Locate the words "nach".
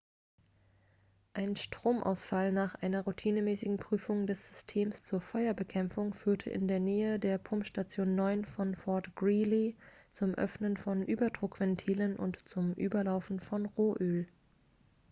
2.51-2.73